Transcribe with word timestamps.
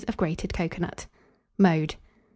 of 0.07 0.17
grated 0.17 0.51
cocoa 0.51 0.81
nut. 0.81 1.05
Mode. 1.59 1.93